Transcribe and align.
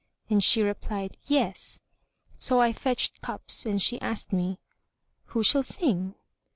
and 0.31 0.43
she 0.43 0.63
replied, 0.63 1.15
"Yes." 1.27 1.83
So 2.39 2.59
I 2.59 2.73
fetched 2.73 3.21
cups 3.21 3.67
and 3.67 3.79
she 3.79 4.01
asked 4.01 4.33
me, 4.33 4.57
"Who 5.25 5.43
shall 5.43 5.61
sing?" 5.61 6.15